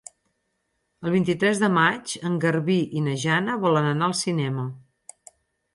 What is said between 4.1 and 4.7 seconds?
al cinema.